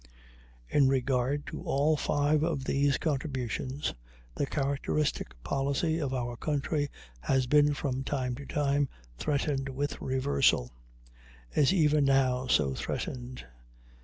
In 0.67 0.87
regard 0.87 1.45
to 1.45 1.61
all 1.61 1.95
five 1.95 2.41
of 2.41 2.63
these 2.63 2.97
contributions, 2.97 3.93
the 4.33 4.47
characteristic 4.47 5.27
policy 5.43 5.99
of 6.01 6.11
our 6.11 6.35
country 6.35 6.89
has 7.19 7.45
been 7.45 7.75
from 7.75 8.03
time 8.03 8.33
to 8.37 8.47
time 8.47 8.89
threatened 9.19 9.69
with 9.69 10.01
reversal 10.01 10.71
is 11.55 11.71
even 11.71 12.03
now 12.05 12.47
so 12.47 12.73
threatened. 12.73 13.45